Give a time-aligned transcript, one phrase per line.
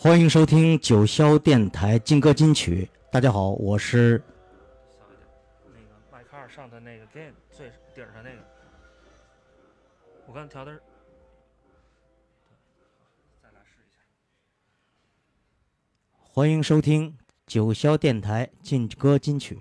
[0.00, 2.88] 欢迎收听九霄电台劲歌金曲。
[3.10, 4.22] 大家好，我是
[4.88, 5.28] 小一点，
[5.64, 8.38] 那个麦克尔上的那个 game 最顶上那个，
[10.24, 10.78] 我刚调的是，
[13.42, 13.98] 再来试一下。
[16.20, 19.58] 欢迎收听九霄电台劲歌金曲。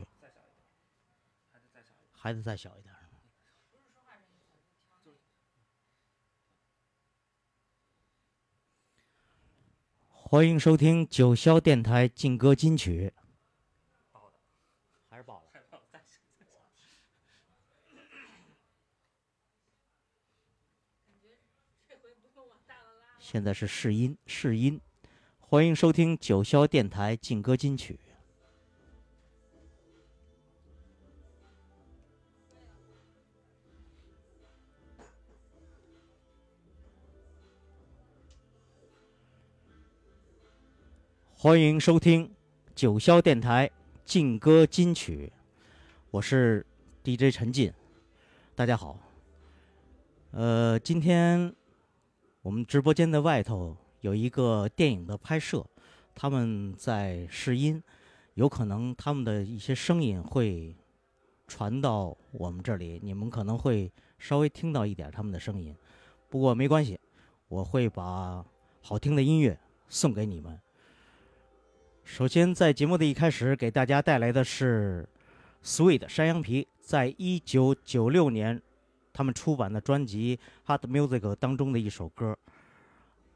[2.12, 2.87] 还得再小一点。
[10.29, 13.13] 欢迎收听九霄电台劲歌金曲。
[15.09, 15.43] 还是爆了。
[23.17, 24.81] 现在是试音，试音。
[25.39, 27.98] 欢迎收听九霄电台劲歌金曲。
[41.40, 42.34] 欢迎收听
[42.74, 43.70] 九霄电台
[44.04, 45.32] 劲歌金曲，
[46.10, 46.66] 我是
[47.04, 47.71] DJ 陈进，
[48.55, 48.98] 大家好。
[50.32, 51.54] 呃，今天
[52.41, 55.63] 我们直播间的外头有一个电影的拍摄，
[56.16, 57.84] 他们在试音，
[58.34, 60.76] 有可能他们的一些声音会
[61.46, 65.75] 传到我们这里，你们可能会稍微听到一点他们的声音，
[66.29, 67.00] 不过没关系，
[67.47, 68.44] 我会把
[68.81, 69.56] 好听的音乐
[69.88, 70.59] 送给你们。
[72.08, 75.07] 首先，在节目的一开始，给大家带来的是
[75.62, 78.59] Sweet 山羊皮在一九九六年
[79.12, 82.35] 他们出版的专辑《Hard Music》当中的一首歌。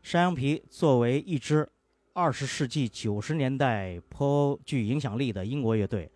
[0.02, 1.68] 山羊皮作为一支
[2.14, 6.10] 二十世纪九十年代颇具影响力的英国乐队，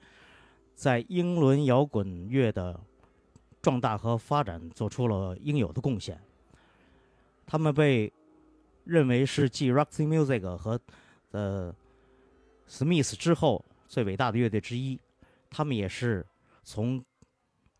[0.73, 2.79] 在英伦摇滚乐的
[3.61, 6.17] 壮大和发展做出了应有的贡献。
[7.45, 8.11] 他们被
[8.85, 10.79] 认为是继 Roxy Music 和
[11.31, 11.75] 呃。
[12.67, 14.99] Smith 之后最伟大的乐队之一，
[15.49, 16.25] 他们也是
[16.63, 17.03] 从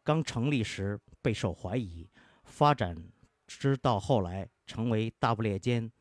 [0.03, 2.07] 刚成立时备受怀疑，
[2.43, 2.95] 发展
[3.47, 5.91] 直到后来成为大不列颠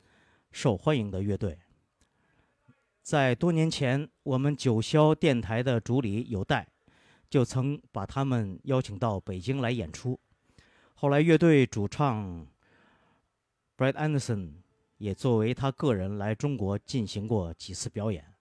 [0.52, 1.58] 受欢迎的乐队。
[3.02, 6.66] 在多年前，我们九霄电台的主理有代
[7.28, 10.18] 就曾把他们邀请到北京来演出。
[10.94, 12.46] 后来，乐队主唱
[13.76, 14.52] Brad Anderson
[14.98, 18.33] 也作为他个人来中国进行过几次表演。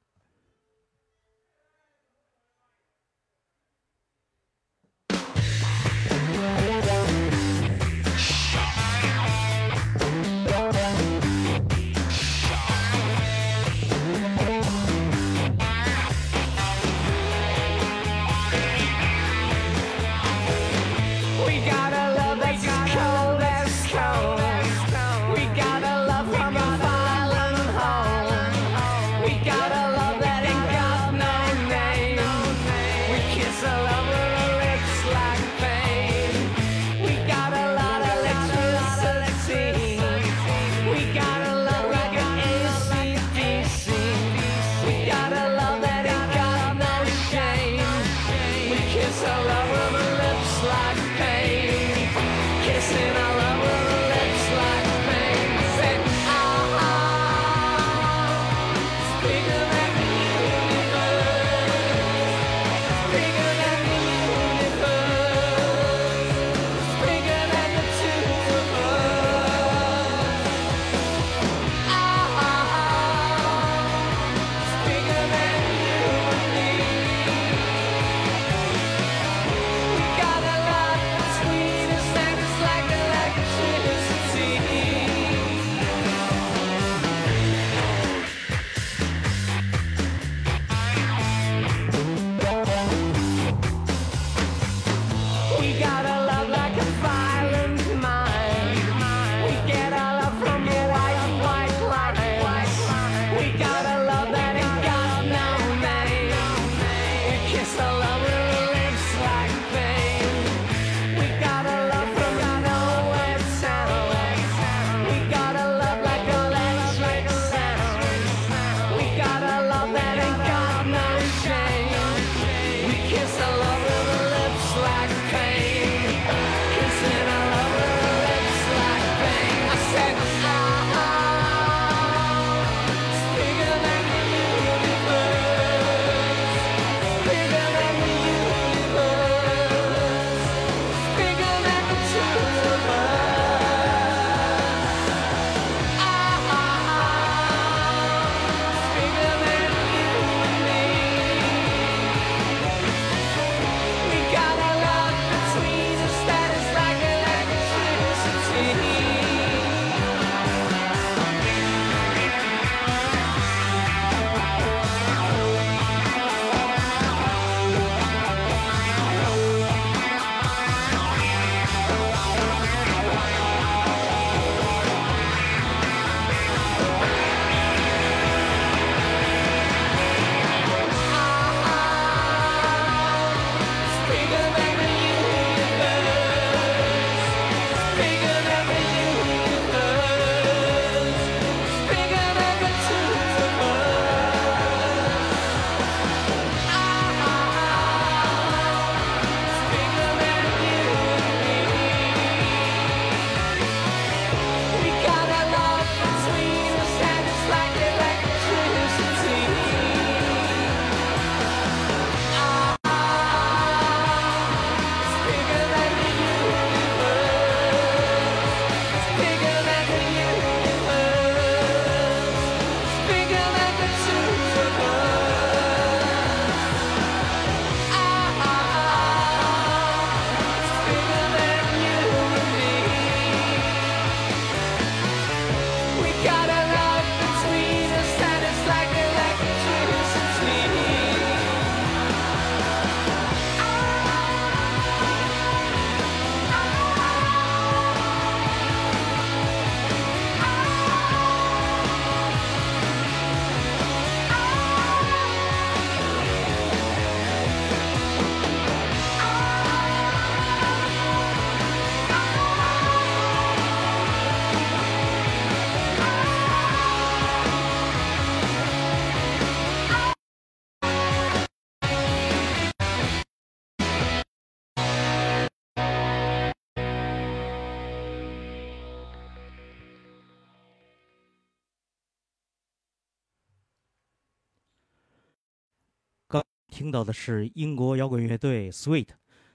[286.83, 289.07] 听到的是英国摇滚乐队 Sweet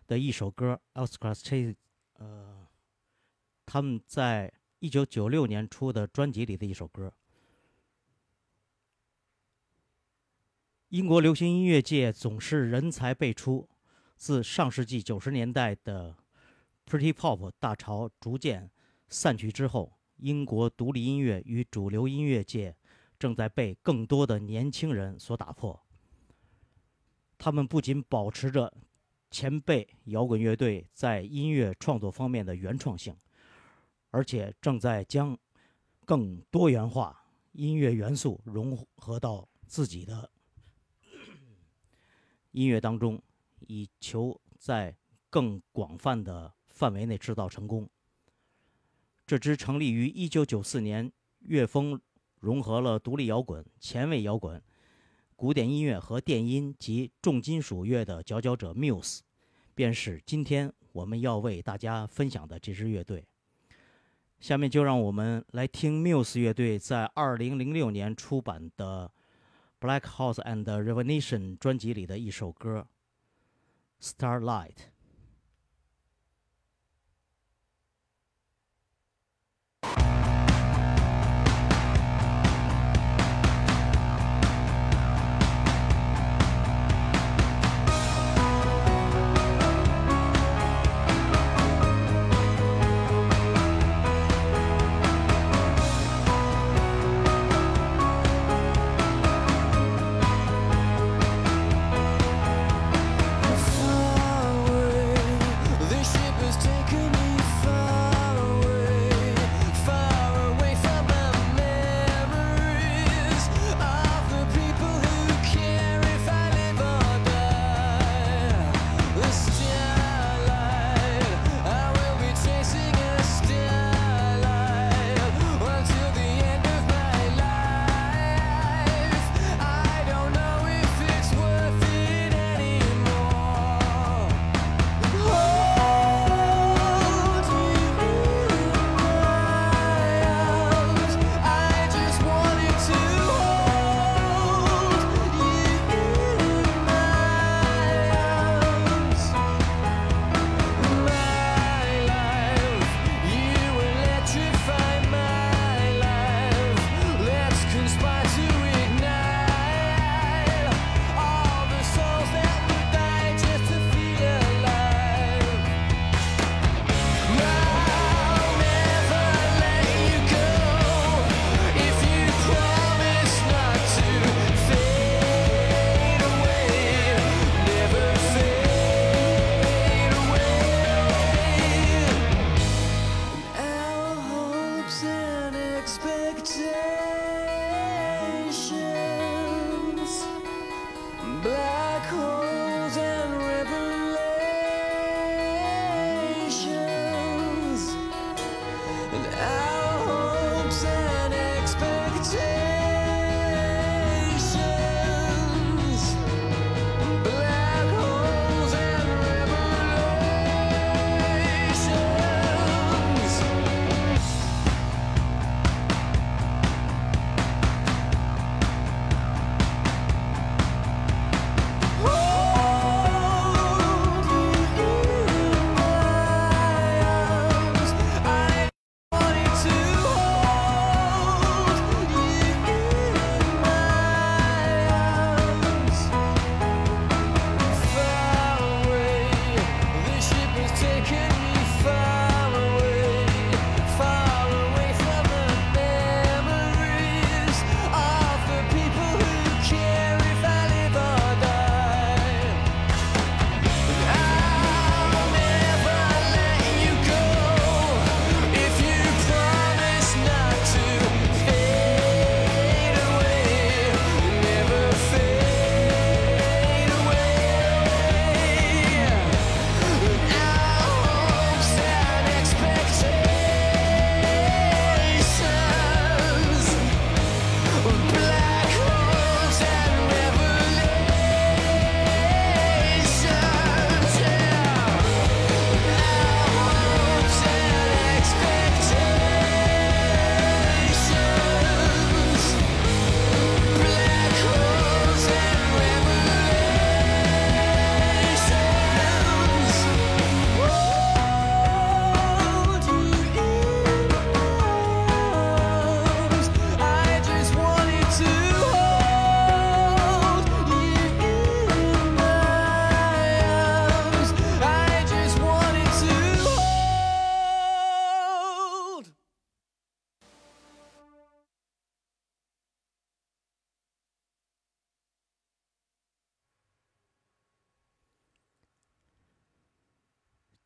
[0.06, 1.72] 的一首歌《Oscar Chase》，
[2.14, 2.66] 呃，
[3.66, 7.12] 他们在一九九六年出的专辑里的一首歌。
[10.88, 13.68] 英国流行音乐界总是人才辈出，
[14.16, 16.16] 自上世纪九十年代的
[16.86, 18.70] Pretty Pop 大潮逐渐
[19.10, 22.74] 散去之后，英国独立音乐与主流音乐界。
[23.18, 25.87] 正在被更多的年轻人所打破。
[27.38, 28.72] 他们不仅保持着
[29.30, 33.16] 前辈摇滚乐队在音乐创作方面的原创性，
[34.10, 35.38] 而且正在将
[36.04, 40.28] 更多元化音乐元素融合到自己的
[42.52, 43.22] 音乐当中，
[43.60, 44.96] 以求在
[45.30, 47.88] 更广泛的范围内制造成功。
[49.26, 52.00] 这支成立于1994年，乐风。
[52.40, 54.62] 融合了独立摇滚、前卫摇滚、
[55.38, 59.20] 古典音乐和电音及重金属乐的佼佼者 Muse，
[59.72, 63.24] 便是今天我们要为大家分享的这支乐队。
[64.40, 69.08] 下面就让我们来听 Muse 乐队在二零零六年出版的
[69.86, 72.88] 《Black House and Revelation》专辑里的一首歌
[74.04, 74.72] 《Starlight》。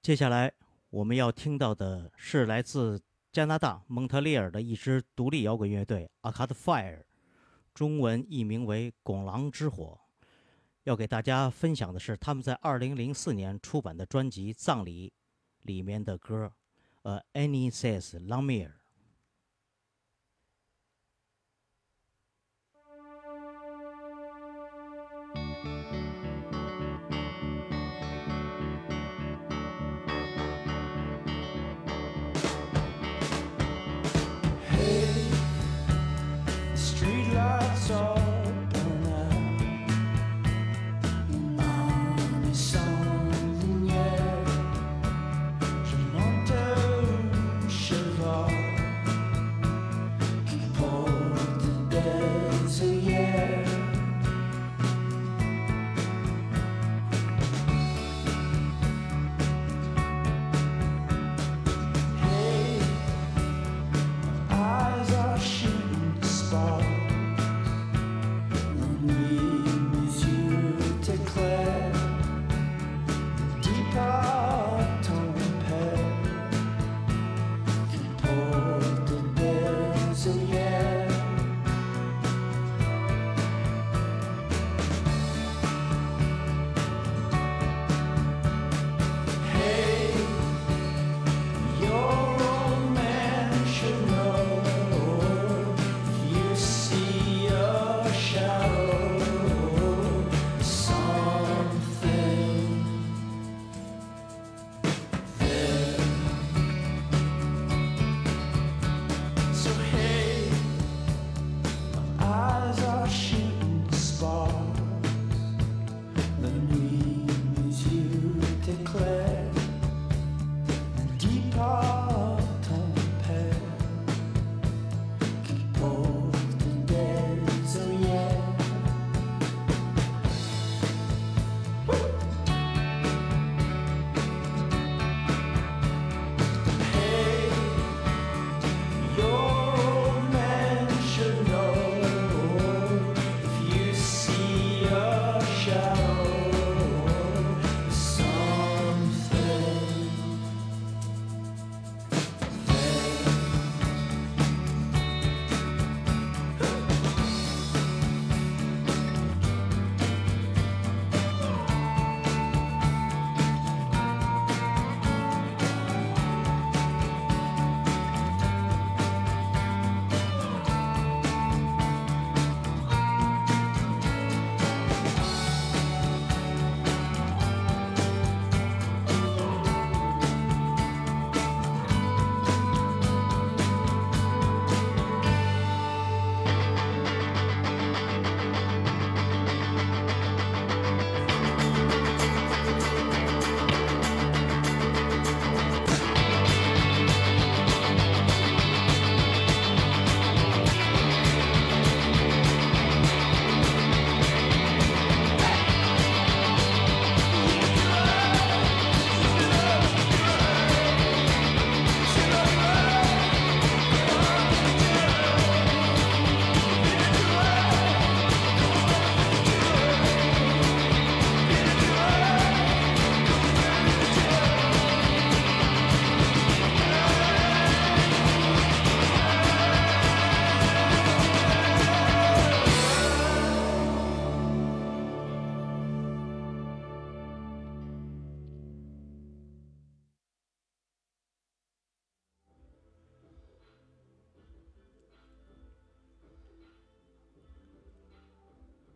[0.02, 0.52] 接下来
[0.90, 7.04] 我们要听到的是来自加拿大蒙特利尔的一支独立摇滚乐队 Acat Fire，
[7.72, 10.00] 中文译名为“拱狼之火”。
[10.82, 15.08] 要给大家分享的是他们在2004年出版的专辑《葬礼》
[15.62, 16.52] 里面的歌，
[17.02, 18.72] 呃 Any Says Lamir。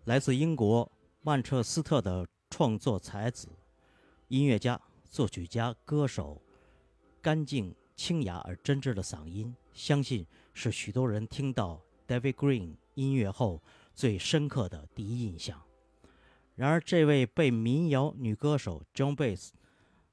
[0.07, 0.89] 来自英国
[1.23, 3.49] 曼彻斯特的创作才子、
[4.29, 6.41] 音乐家、作曲家、歌手，
[7.21, 13.61] 干净、清雅而真挚的嗓音，相信是许多人听到 David Green 音乐后
[13.97, 15.61] 最深刻的第一印象。
[16.55, 19.49] 然而，这位被民谣女歌手 Joan Baez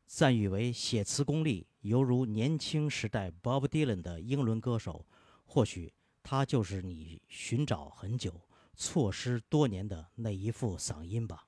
[0.08, 5.06] 赞誉为写词功力犹如年轻时代 Bob Dylan 的英伦歌手，
[5.46, 8.34] 或许他就是你寻找很久、
[8.76, 11.48] 错失多年的那一副嗓音吧。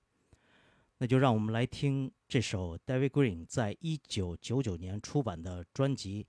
[0.97, 6.25] 那就让我们来听这首 David Green 在一九九九年出版的专辑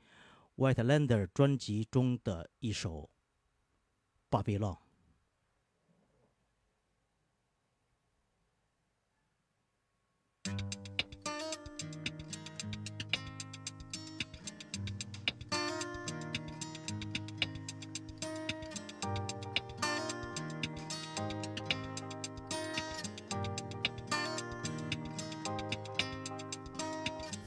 [0.75, 3.03] 《White Lander》专辑中的一首
[4.29, 4.73] 《巴比伦》。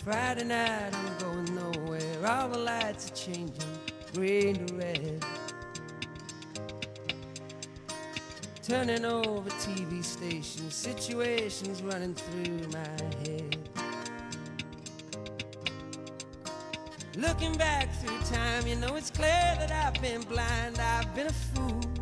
[0.10, 2.28] Friday night, I'm going nowhere.
[2.28, 3.54] All the lights are changing,
[4.16, 5.24] green to red.
[8.64, 12.80] Turning over TV stations, situations running through my
[13.24, 13.56] head.
[17.16, 21.34] Looking back through time, you know it's clear that I've been blind, I've been a
[21.34, 21.99] fool.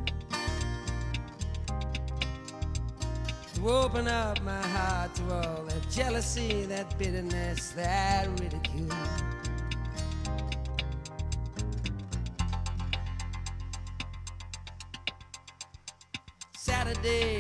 [3.58, 8.88] To open up my heart to all that jealousy, that bitterness, that ridicule.
[16.56, 17.37] Saturday,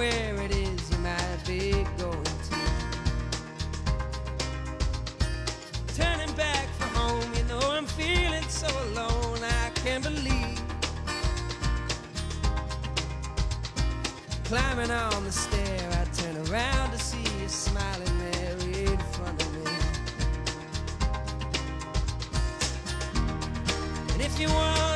[0.00, 2.58] where it is you might be going to.
[5.94, 10.62] Turning back for home, you know I'm feeling so alone, I can't believe.
[14.44, 19.48] Climbing on the stair, I turn around to see you smiling there in front of
[19.56, 19.70] me.
[24.14, 24.89] And if you want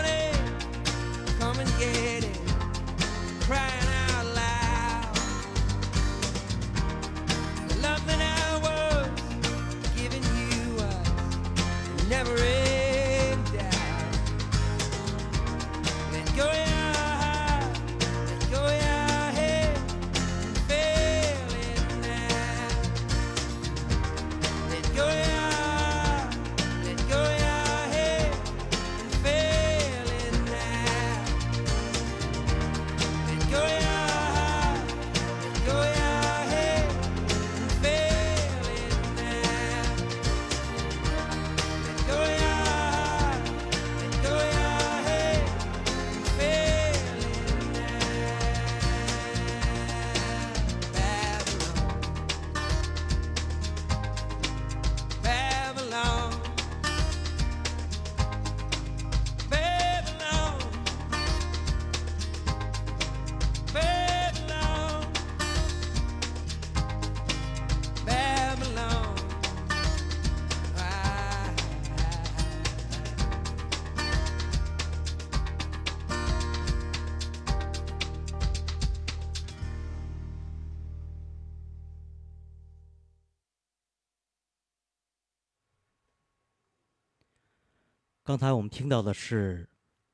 [88.44, 89.66] 刚才我们听到的是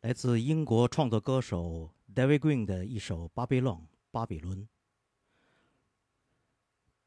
[0.03, 3.75] 来自英国创作歌手 David Green 的一首《巴比伦》
[4.13, 4.69] 巴比伦。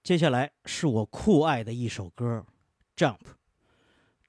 [0.04, 2.46] 接下来是我酷爱的一首歌
[3.02, 3.20] 《Jump》。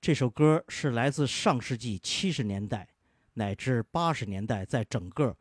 [0.00, 2.88] 这首歌是来自上世纪七十年代
[3.32, 5.36] 乃至八十年代，在整个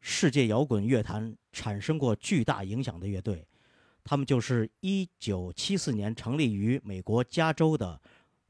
[0.00, 3.46] 世界摇滚乐坛产生过巨大影响的乐队。
[4.02, 8.00] 他们就是一九七四年成立于美国加州的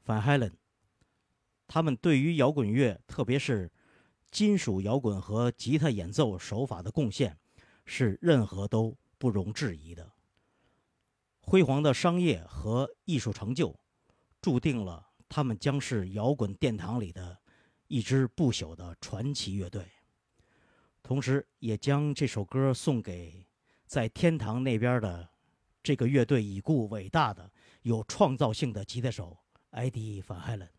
[0.05, 0.53] Van Halen。
[1.73, 3.71] 他们对于摇滚乐，特别是
[4.29, 7.37] 金属摇滚和吉他演奏手法的贡献，
[7.85, 10.11] 是任何都不容置疑的。
[11.39, 13.73] 辉煌的商业和艺术成就
[14.41, 17.39] 注定了他们将是摇滚殿堂里的
[17.87, 19.89] 一支不朽的传奇乐队，
[21.01, 23.47] 同时也将这首歌送给
[23.85, 25.29] 在天堂那边的
[25.81, 27.49] 这个乐队已故伟大的、
[27.83, 29.37] 有创造性的吉他手
[29.69, 30.69] 艾迪法海伦。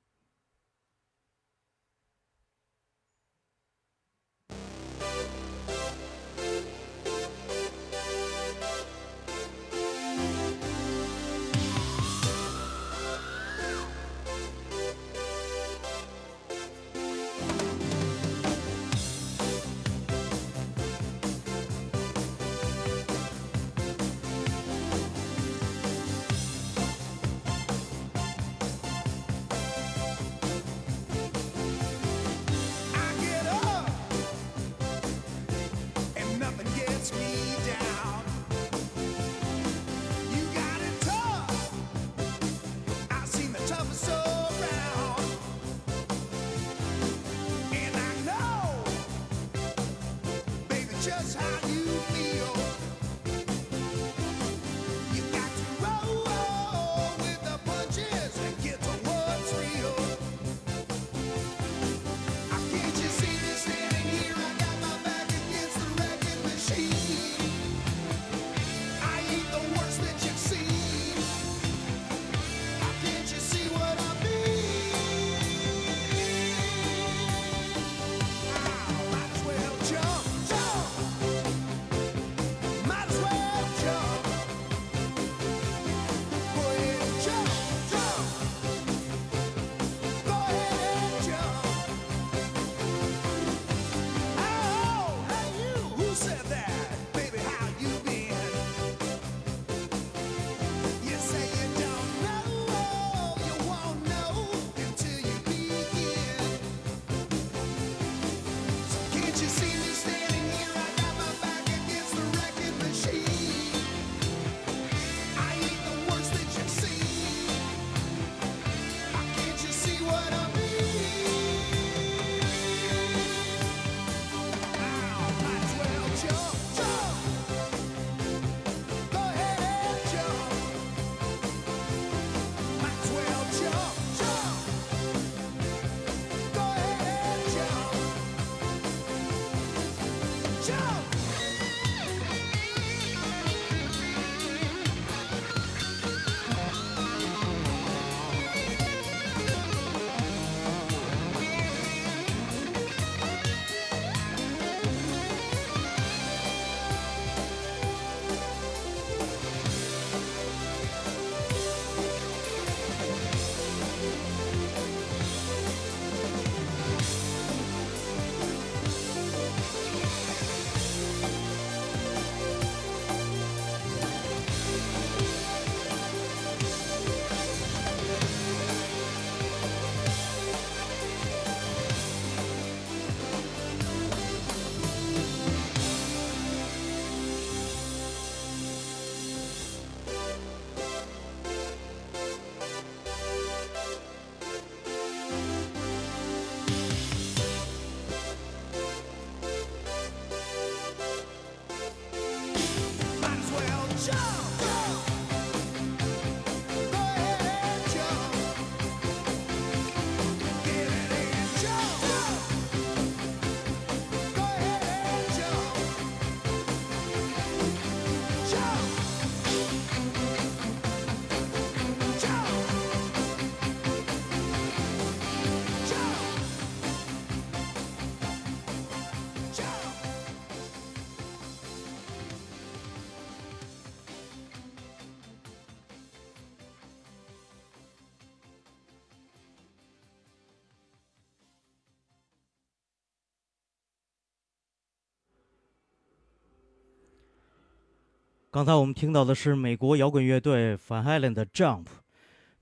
[248.53, 251.85] 刚才我们听到的是美国摇滚乐队 Van Halen 的《Jump》，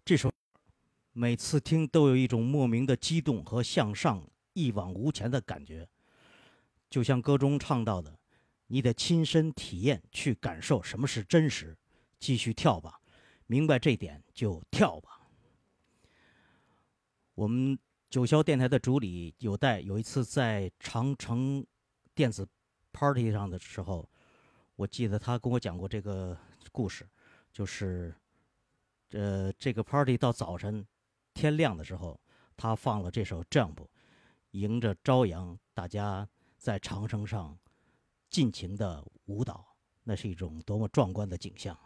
[0.05, 0.31] 这首
[1.13, 5.89] 每次听都有一种莫名的激动和向上、一往无前的感觉。
[6.89, 8.17] 就像歌中唱到的
[8.71, 11.77] ：“你得亲身体验去感受什么是真实，
[12.21, 13.01] 继续跳吧，
[13.49, 15.27] 明白这点就跳吧。”
[17.35, 17.77] 我们
[18.09, 21.67] 九霄电台的主理有带有一次在长城
[22.15, 22.47] 电子
[22.93, 24.09] party 上的时候。
[24.81, 26.35] 我记得他跟我讲过这个
[26.73, 27.07] 故事，
[27.53, 28.15] 就是
[29.11, 30.87] 呃这个 party 到早晨，
[31.35, 32.19] 天亮的时候，
[32.57, 33.77] 他放了这首 jump
[34.53, 37.59] 迎着朝阳，大家在长城上
[38.31, 41.79] 尽情的舞蹈，那是一种多么壮观的景象。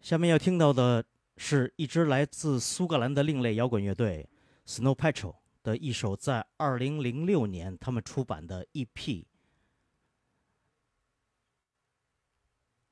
[0.00, 1.04] 下面要听到的
[1.36, 4.26] 是一支来自苏格兰的另类摇滚乐队
[4.64, 5.36] Snow Patrol。
[5.66, 9.24] 的一首在2006年他们出版的 EP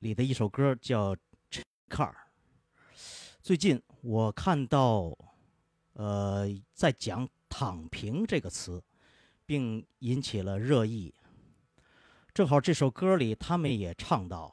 [0.01, 1.15] 里的一首歌，叫
[1.89, 2.13] 《Car》。
[3.41, 5.17] 最近我看到，
[5.93, 8.83] 呃，在讲“躺平”这个词，
[9.47, 11.15] 并引起了热议。
[12.35, 14.53] 正好这首歌里，他们也唱到。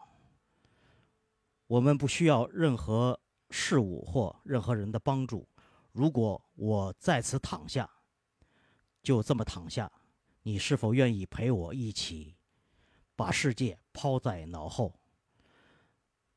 [1.65, 5.49] 我们不需要任何事物或任何人的帮助。
[5.91, 7.89] 如果我在此躺下，
[9.01, 9.91] 就这么躺下，
[10.43, 12.35] 你是否愿意陪我一起
[13.15, 14.93] 把世界抛在脑后？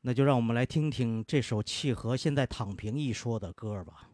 [0.01, 4.11] 那就让我们来听听这首契合现在“躺平”一说的歌吧。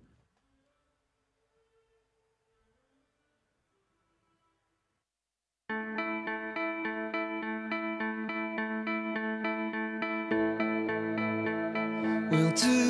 [12.32, 12.81] We'll do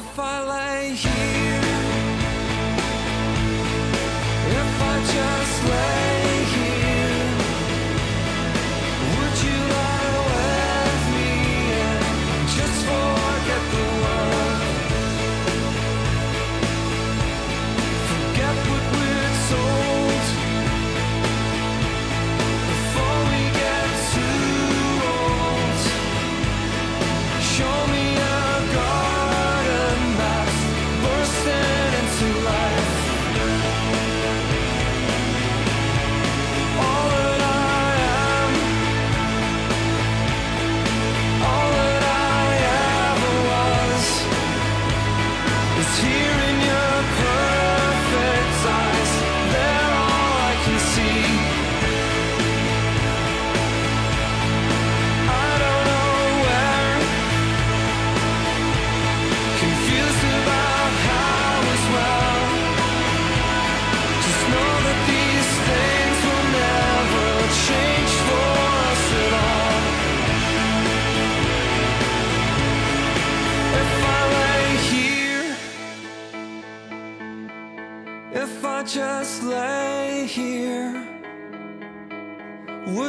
[0.00, 0.59] If I lay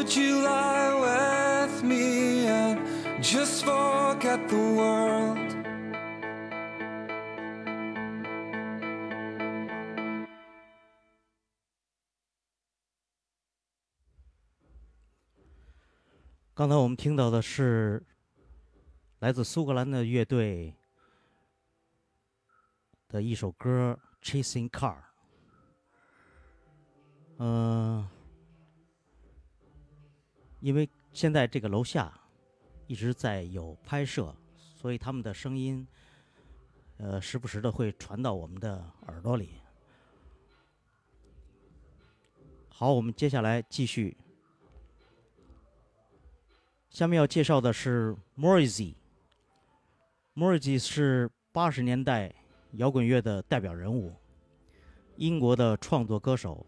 [0.02, 2.80] Would you lie with me and
[3.22, 5.38] just forget the world?
[16.56, 18.04] 《刚才我们听到的是
[19.20, 20.74] 来自苏格兰的乐队
[23.08, 24.95] 的一首歌《Chasing Car》。
[27.38, 28.08] 嗯、
[30.62, 32.14] 因为现在这个楼下
[32.88, 34.34] 一直在有拍摄，
[34.74, 35.86] 所以他们的声音，
[36.97, 39.55] 呃，时不时的会传到我们的耳朵里。
[42.70, 44.16] 好，我们接下来继续。
[46.89, 48.95] 下面要介绍的是 Morrissey。
[50.36, 52.34] Morrissey 是八十年代
[52.74, 54.14] 摇滚乐的代表人物，
[55.16, 56.66] 英国的创作歌手，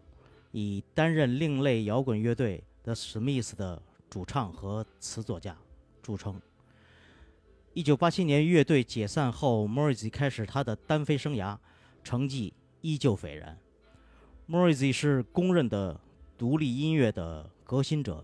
[0.52, 3.80] 以担任另类摇滚乐队 The Smith 的
[4.10, 5.56] 主唱和词作家
[6.02, 6.40] 著称。
[7.72, 11.58] 一九八七年乐队解散后，Morris 开始他的单飞生涯，
[12.04, 13.58] 成绩依旧斐然。
[14.46, 15.98] Morris 是公认的
[16.36, 18.22] 独立音乐的革新者，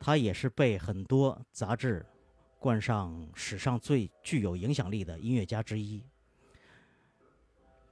[0.00, 2.04] 他也是被很多杂志
[2.58, 6.02] 冠上史上最具有影响力的音乐家之一。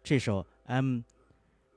[0.03, 1.05] 这首《I'm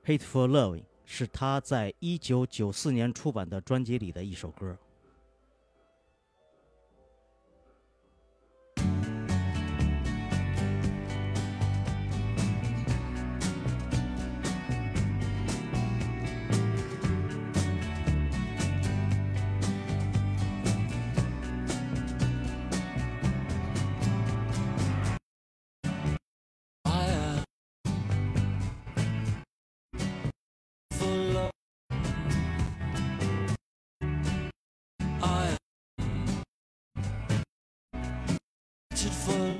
[0.06, 4.76] Hateful Love》是他在一九九四年出版的专辑里的一首歌。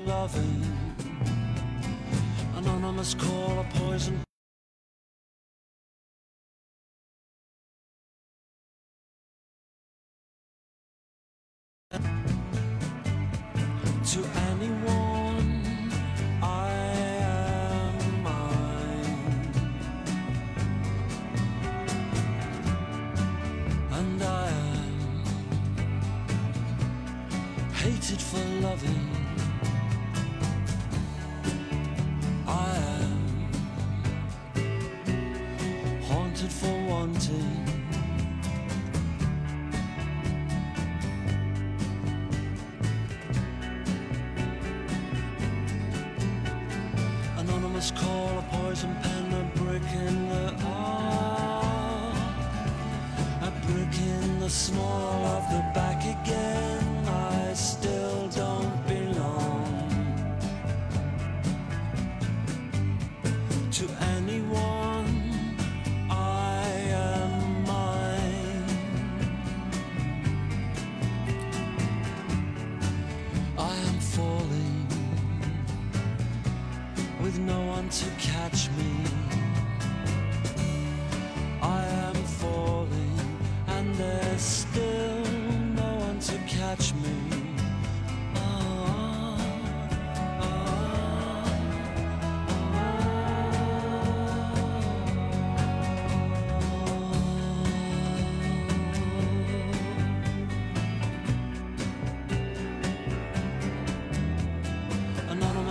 [0.06, 0.62] Loving.
[2.56, 4.25] Anonymous call a poison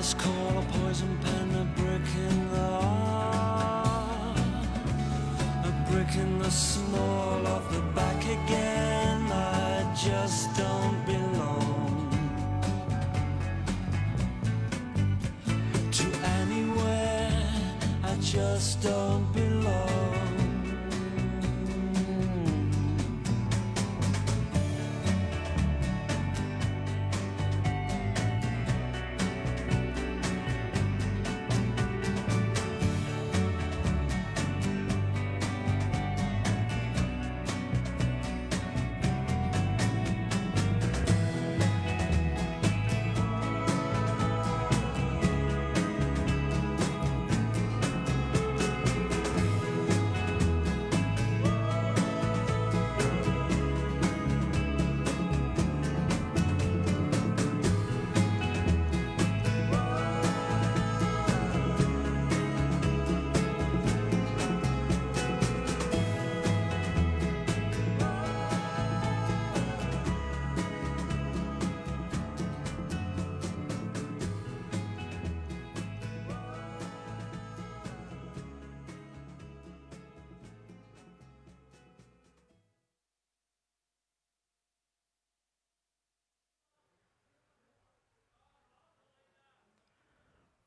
[0.05, 4.37] Anonymous call, a poison pen, a brick in the arm,
[5.63, 9.31] a brick in the small of the back again.
[9.31, 12.11] I just don't belong
[15.91, 16.05] to
[16.41, 17.31] anywhere.
[18.03, 19.04] I just don't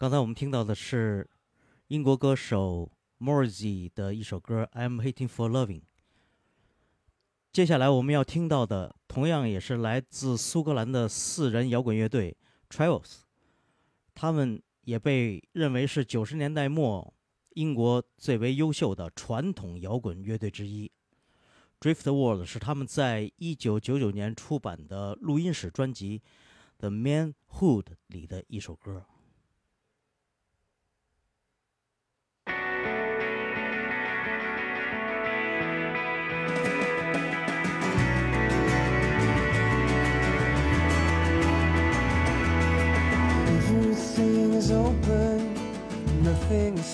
[0.09, 1.29] 刚才我们听到的是
[1.89, 2.91] 英国歌手
[3.21, 5.81] Morrissey 的一首歌《I'm Hating for Loving》。
[7.53, 12.35] 接下来我们要听到的，同样也是来自苏格兰的四人摇滚乐队
[12.71, 13.17] Travels，
[14.15, 17.13] 他们也被认为是九十年代末
[17.51, 20.91] 英国最为优秀的传统摇滚乐队之一。
[21.81, 26.21] Drift World 是他们在一九九九年出版的录音室专辑
[26.79, 29.05] 《The Manhood》里的一首歌。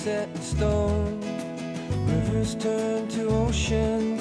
[0.05, 1.19] Set in stone.
[2.07, 4.21] Rivers turn to ocean,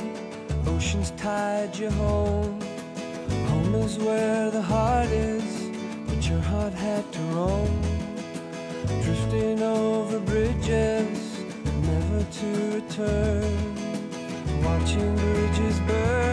[0.66, 2.58] oceans tide you home.
[3.50, 5.44] Home is where the heart is,
[6.08, 7.82] but your heart had to roam.
[9.04, 11.20] Drifting over bridges,
[11.90, 13.52] never to return.
[14.64, 16.33] Watching bridges burn,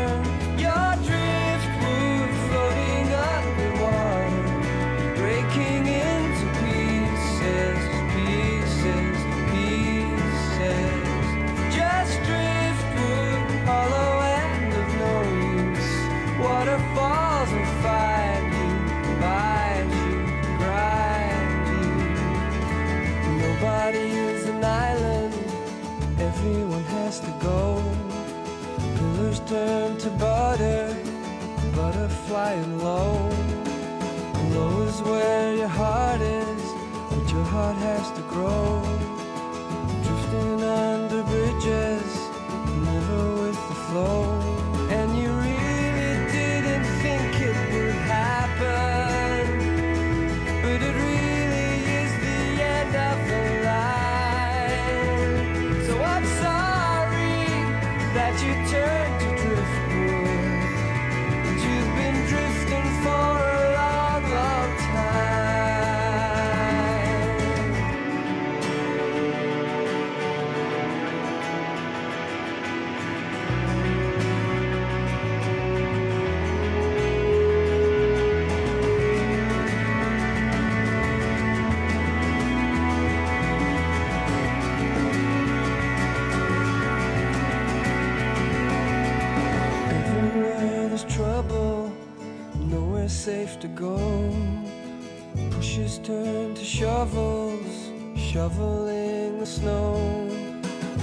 [29.51, 30.97] Turn to butter,
[31.75, 33.29] butter flying low.
[34.55, 36.63] Low is where your heart is,
[37.11, 38.90] but your heart has to grow.
[92.71, 93.99] Nowhere safe to go.
[95.51, 99.97] Pushes turn to shovels, shoveling the snow.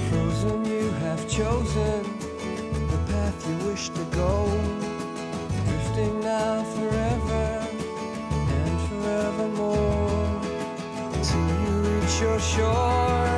[0.09, 2.03] Frozen, you have chosen
[2.91, 4.47] the path you wish to go.
[5.65, 7.67] Drifting now forever
[8.59, 10.41] and forevermore.
[11.23, 13.36] Till you reach your shore,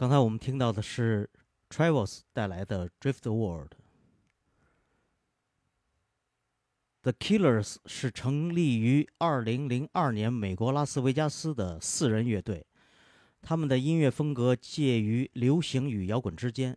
[0.00, 1.28] 刚才我们听到的是
[1.68, 3.68] Travels 带来的《Drift World》。
[7.02, 12.64] The Killers 是成立于2002年美国拉斯维加斯的四人乐队，
[13.42, 16.74] 他们的音乐风格介于流行与摇滚之间。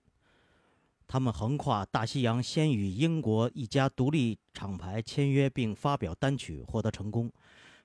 [1.07, 7.32] 他们横跨大西洋，先与英国一家独立厂牌签约，并发表单曲，获得成功，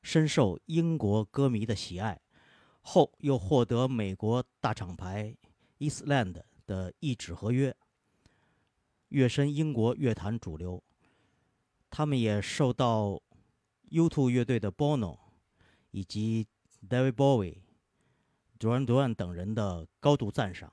[0.03, 2.21] 深受英国歌迷的喜爱。
[2.81, 5.37] 后又获得美国大厂牌
[5.79, 7.77] Eastland 的一纸合约，
[9.09, 10.83] 跃身英国乐坛主流。
[11.91, 13.23] 他们也受到
[13.91, 15.19] U2 乐队的 Bono
[15.91, 16.47] 以及
[16.87, 17.63] David Bowie、
[18.59, 20.73] Duran Duran 等人的高度赞赏。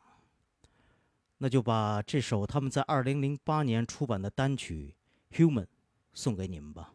[1.38, 4.96] 那就把这首他们在2008年出版的单曲
[5.38, 5.64] 《Human》
[6.14, 6.95] 送给你们吧。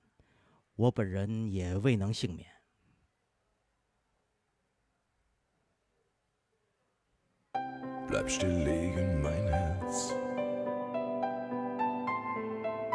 [0.75, 2.47] 我本人也未能幸免。
[8.07, 10.13] Bleib still liegen, mein Herz.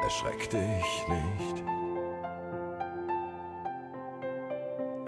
[0.02, 1.64] Erschreck dich nicht.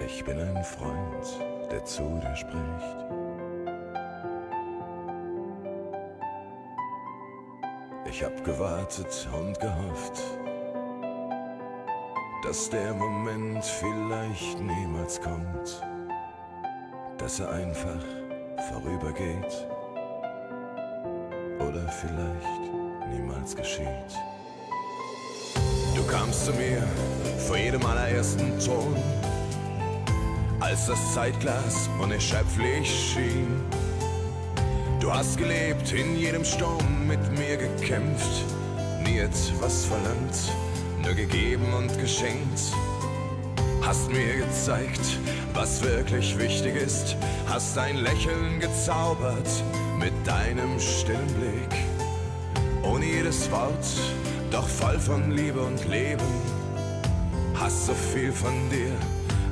[0.00, 3.17] Ich bin ein Freund, der zu dir spricht.
[8.18, 10.24] Ich hab gewartet und gehofft,
[12.42, 15.80] dass der Moment vielleicht niemals kommt,
[17.16, 18.02] dass er einfach
[18.72, 19.68] vorübergeht
[21.60, 23.86] oder vielleicht niemals geschieht.
[25.94, 26.82] Du kamst zu mir
[27.46, 28.96] vor jedem allerersten Ton,
[30.58, 33.88] als das Zeitglas unerschöpflich schien.
[35.09, 38.44] Du hast gelebt, in jedem Sturm mit mir gekämpft,
[39.02, 40.52] nie etwas verlangt,
[41.02, 42.61] nur gegeben und geschenkt.
[43.80, 45.00] Hast mir gezeigt,
[45.54, 49.48] was wirklich wichtig ist, hast ein Lächeln gezaubert
[49.98, 51.86] mit deinem stillen Blick.
[52.82, 53.86] Ohne jedes Wort,
[54.50, 56.20] doch voll von Liebe und Leben,
[57.54, 58.92] hast so viel von dir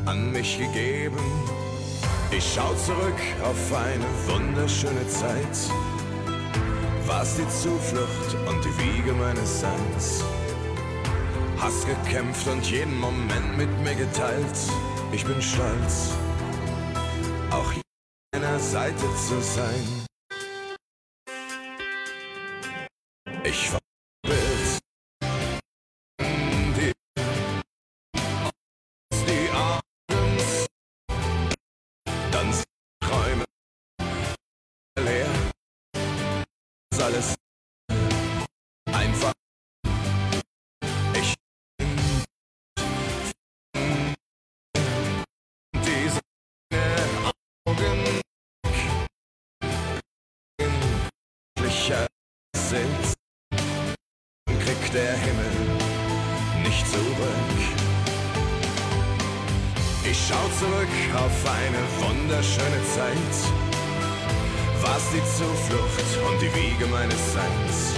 [0.05, 1.17] an mich gegeben.
[2.37, 5.57] Ich schau zurück auf eine wunderschöne Zeit,
[7.07, 10.23] warst die Zuflucht und die Wiege meines Seins.
[11.57, 14.59] Hast gekämpft und jeden Moment mit mir geteilt.
[15.13, 16.11] Ich bin stolz,
[17.51, 17.81] auch an
[18.33, 19.96] deiner Seite zu sein.
[37.07, 37.37] Alles
[38.93, 39.33] einfach.
[41.15, 41.35] Ich
[45.85, 46.21] diese
[47.65, 48.21] Augen
[51.55, 52.07] glücklicher
[52.57, 53.15] sind,
[54.47, 55.53] kriegt der Himmel
[56.65, 57.59] nicht zurück.
[60.11, 63.76] Ich schau zurück auf eine wunderschöne Zeit,
[64.87, 67.95] warst die Zuflucht und die Wiege meines Seins.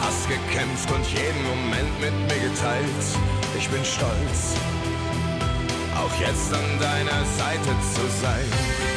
[0.00, 3.04] Hast gekämpft und jeden Moment mit mir geteilt.
[3.58, 4.56] Ich bin stolz,
[5.94, 8.91] auch jetzt an deiner Seite zu sein.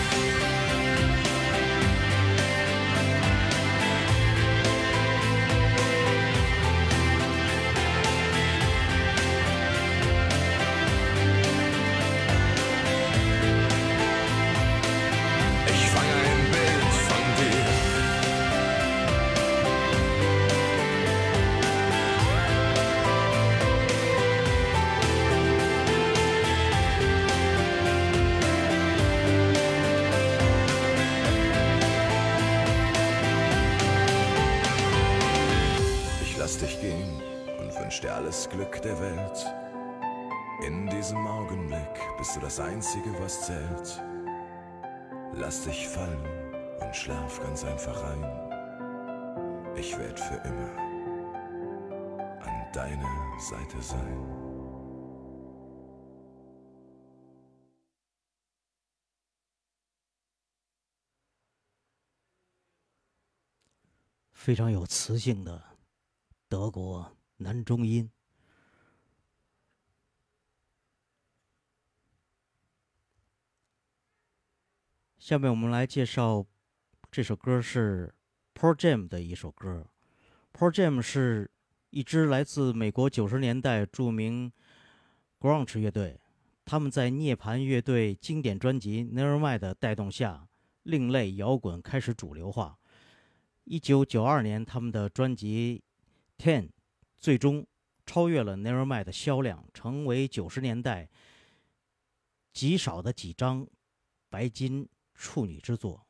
[37.95, 39.47] wünsch dir alles Glück der Welt.
[40.63, 44.03] In diesem Augenblick bist du das Einzige, was zählt.
[45.33, 46.27] Lass dich fallen
[46.81, 49.77] und schlaf ganz einfach ein.
[49.77, 50.79] Ich werd für immer
[52.43, 54.51] an deiner Seite sein.
[64.41, 65.63] 非常有磁性的
[66.49, 68.10] 德国 男中音。
[75.18, 76.46] 下面我们来介绍
[77.12, 78.14] 这首歌是
[78.54, 79.88] Pearl Jam 的一首歌。
[80.54, 81.50] Pearl Jam 是
[81.90, 84.52] 一支来自美国九十年代著名
[85.40, 86.22] grunge 乐队，
[86.64, 90.48] 他们在涅槃乐队经典专辑《Nevermind》的带动下，
[90.84, 92.78] 另类摇滚开始主流化。
[93.64, 95.84] 一九九二年，他们的专辑
[96.44, 96.68] 《Ten》
[97.26, 97.66] 最终
[98.06, 101.10] 超越了《Nevermind》的销量，成为九十年代
[102.54, 103.68] 极少的几张
[104.30, 106.06] 白金处女之作。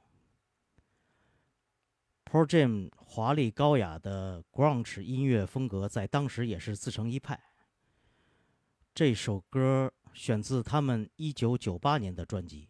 [2.26, 7.41] Pearl Jam 华丽高雅的 grunge 音乐风格在当时也是自成一派。
[8.93, 12.68] 这首歌选自他们一九九八年的专辑。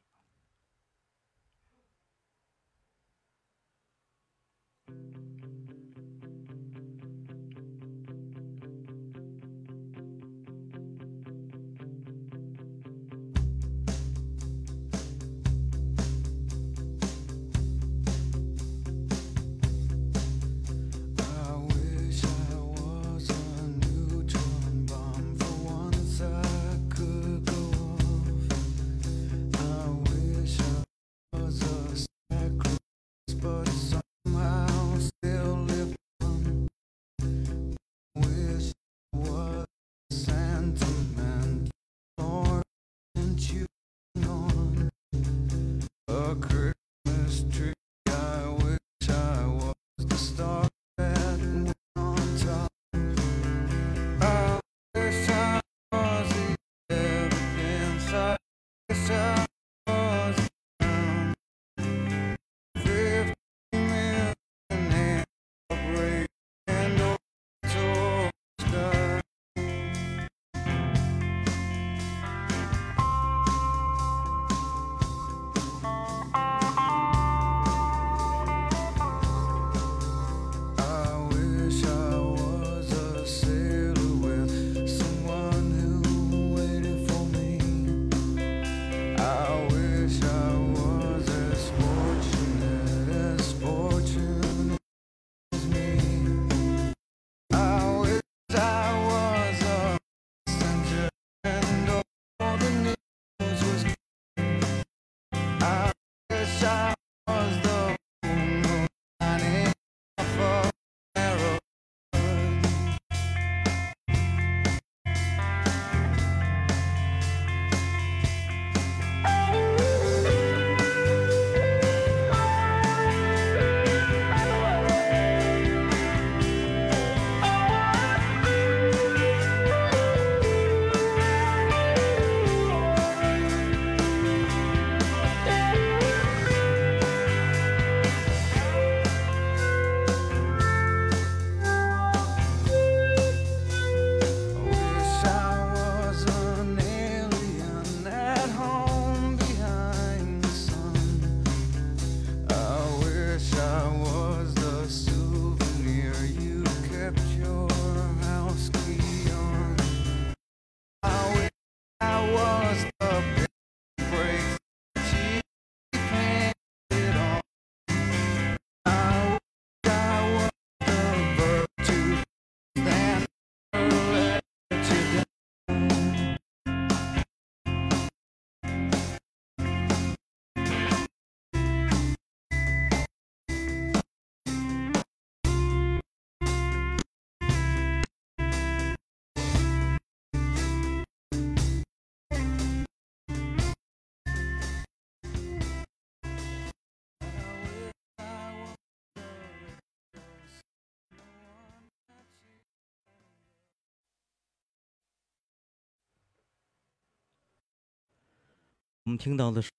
[209.06, 209.70] 我们听到的是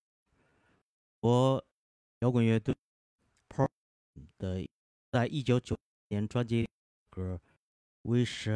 [1.19, 1.65] 我
[2.21, 2.73] 摇滚乐队
[4.39, 4.65] 的
[5.11, 5.77] 在一九九
[6.11, 6.69] 年专辑里
[7.11, 7.41] 歌
[8.09, 8.49] 《Wish》。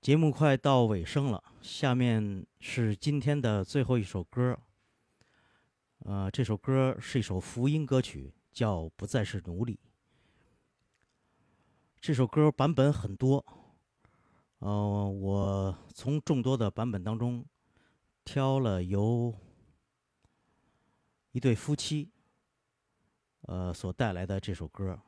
[0.00, 4.56] 节目快到尾声了，下面是今天的最后一首歌。
[6.04, 9.74] 呃，这首歌是一首福音歌曲，叫《不再是奴隶》。
[12.00, 13.44] 这首歌版本很多，
[14.60, 17.44] 呃，我从众多的版本当中
[18.24, 19.34] 挑了由
[21.32, 22.10] 一对夫妻
[23.42, 25.00] 呃所带来的这首歌。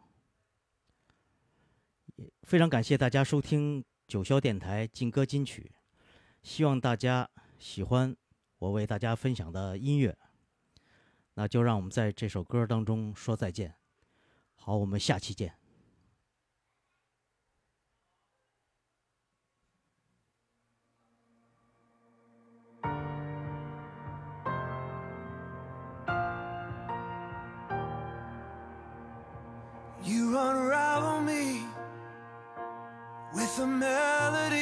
[2.42, 5.72] 非常感谢大家收听九霄电台劲歌金曲，
[6.42, 7.28] 希望大家
[7.59, 8.16] 喜欢
[8.59, 10.16] 我为大家分享的音乐。
[11.34, 13.74] 那就让我们在这首歌当中说再见。
[14.55, 15.61] 好，我们下期见。
[30.49, 31.64] Unravel me
[33.34, 34.61] with a melody.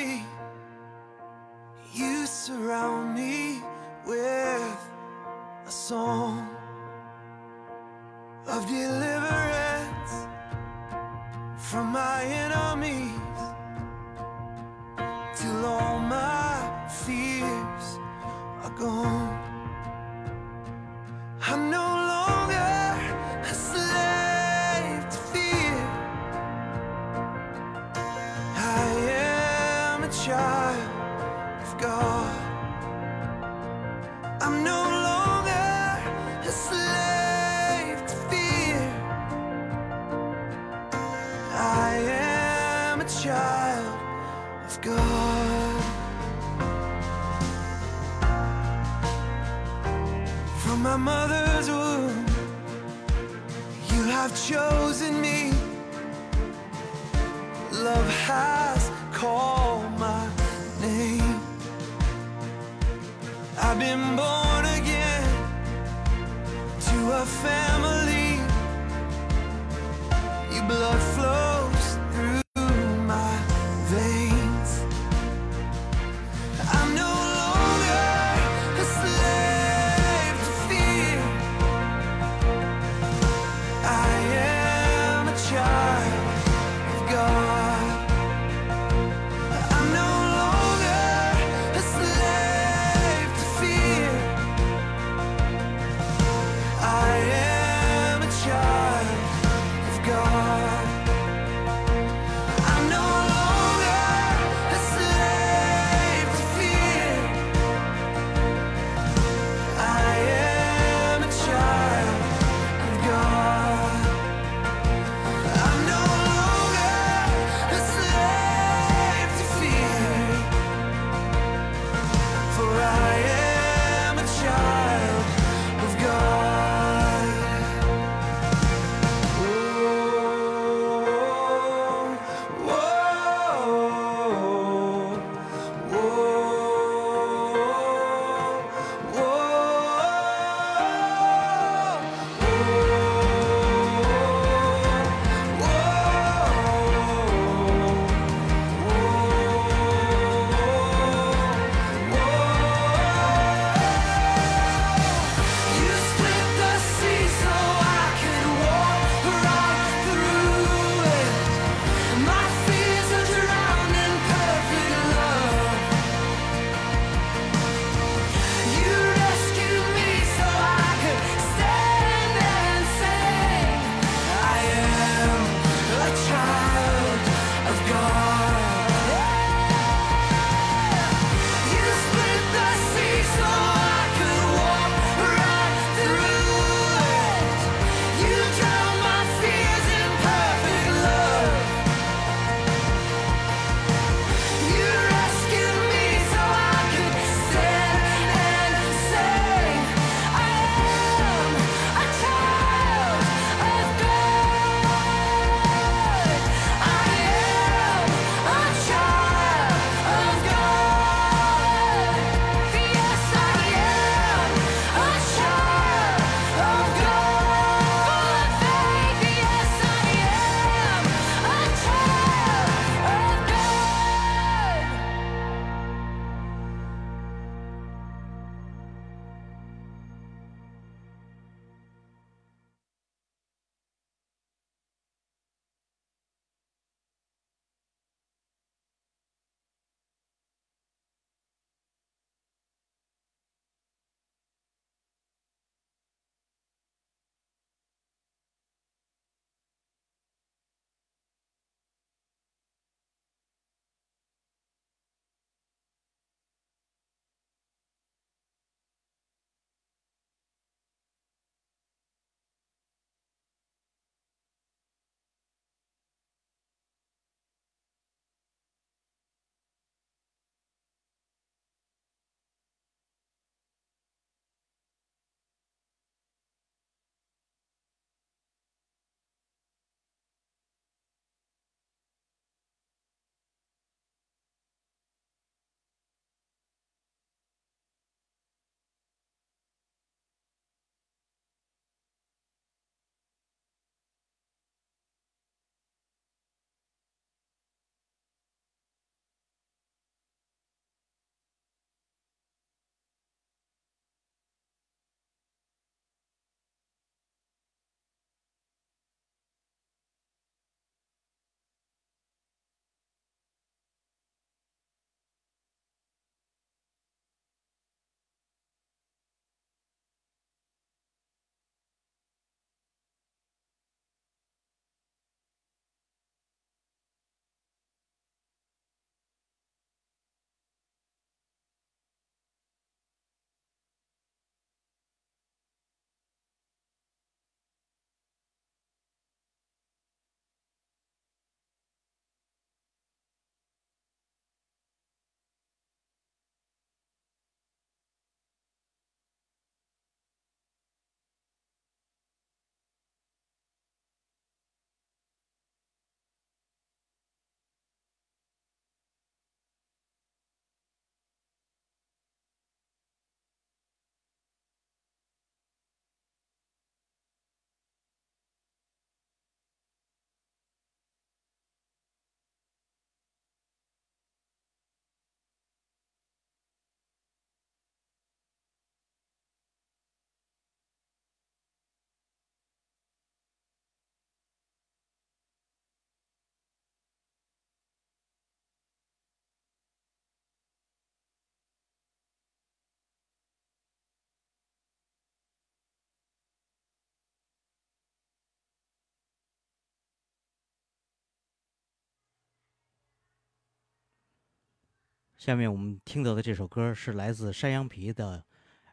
[405.41, 408.45] 下面我们听到的这首歌是来自山羊皮的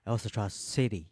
[0.10, 1.04] 《Elstra City》。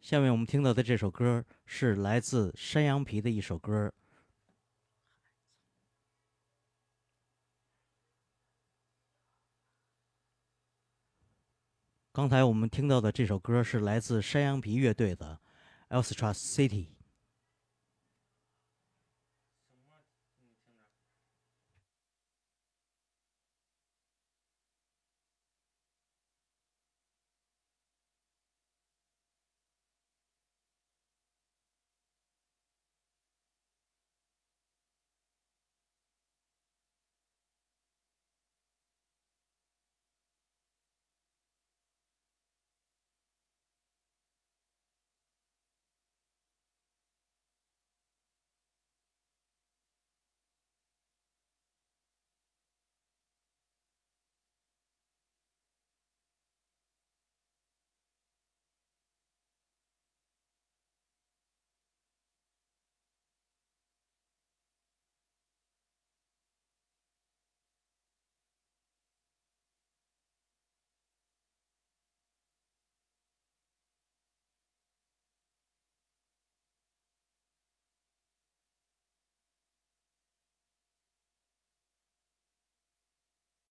[0.00, 3.92] 下面我们听到的这首歌是来自山羊皮的一首歌。
[12.12, 15.40] 刚才我们听到的这首歌是来自山羊皮乐队的
[15.94, 16.02] 《El
[16.34, 16.88] City.